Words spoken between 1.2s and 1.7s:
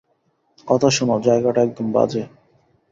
জায়গাটা